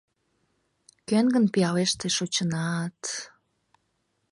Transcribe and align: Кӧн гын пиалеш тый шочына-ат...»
Кӧн 1.07 1.25
гын 1.35 1.45
пиалеш 1.53 1.91
тый 1.99 2.11
шочына-ат...» 2.17 3.01